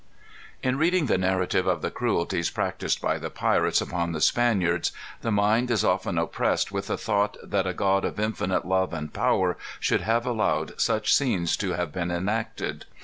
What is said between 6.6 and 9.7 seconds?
with the thought that a God of infinite love and power